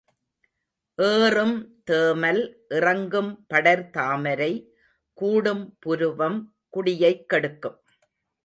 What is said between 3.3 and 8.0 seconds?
படர் தாமரை, கூடும் புருவம் குடியைக் கெடுக்கும்.